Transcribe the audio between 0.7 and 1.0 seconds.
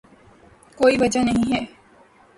کوئی